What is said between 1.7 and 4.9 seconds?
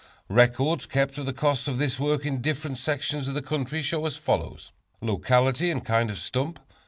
this work in different sections of the country show as follows: